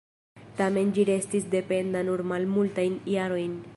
Tamen 0.61 0.93
ĝi 0.95 1.05
restis 1.09 1.45
dependa 1.57 2.03
nur 2.09 2.25
malmultajn 2.33 2.97
jarojn. 3.19 3.55